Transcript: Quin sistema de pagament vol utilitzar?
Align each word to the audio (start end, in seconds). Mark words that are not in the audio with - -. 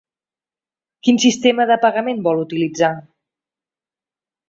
Quin 1.09 1.19
sistema 1.27 1.69
de 1.73 1.79
pagament 1.85 2.25
vol 2.31 2.43
utilitzar? 2.49 2.93